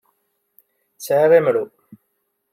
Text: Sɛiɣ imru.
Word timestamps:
Sɛiɣ 1.05 1.31
imru. 1.39 1.63